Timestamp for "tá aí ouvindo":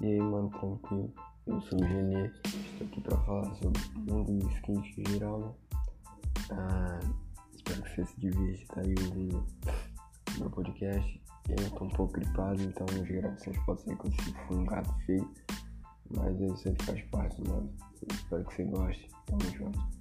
8.74-9.44